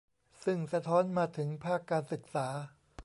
[0.43, 2.47] ซึ่งสะท้อนมาถึงภาคการศึกษา